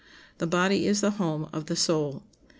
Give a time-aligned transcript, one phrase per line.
[0.39, 2.23] The body is the home of the soul.